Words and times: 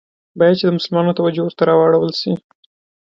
باید 0.39 0.57
چي 0.59 0.63
د 0.67 0.71
مسلمانانو 0.77 1.17
توجه 1.19 1.41
ورته 1.43 1.63
راوړوله 1.69 2.13
سي. 2.21 2.31